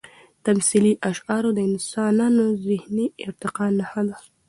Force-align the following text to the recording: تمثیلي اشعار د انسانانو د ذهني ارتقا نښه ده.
تمثیلي 0.45 0.93
اشعار 1.09 1.43
د 1.53 1.59
انسانانو 1.69 2.43
د 2.53 2.57
ذهني 2.69 3.05
ارتقا 3.27 3.65
نښه 3.77 4.01
ده. 4.09 4.15